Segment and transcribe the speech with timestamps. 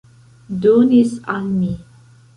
[0.63, 1.71] Donis al mi.